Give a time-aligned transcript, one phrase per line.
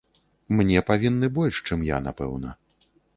[0.59, 2.55] Мне павінны больш, чым я, напэўна.